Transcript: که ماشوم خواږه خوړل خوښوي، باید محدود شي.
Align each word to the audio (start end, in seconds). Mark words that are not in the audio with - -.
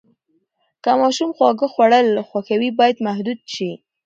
که 0.83 0.91
ماشوم 0.99 1.31
خواږه 1.37 1.67
خوړل 1.73 2.07
خوښوي، 2.29 2.69
باید 2.79 3.03
محدود 3.07 3.39
شي. 3.53 3.71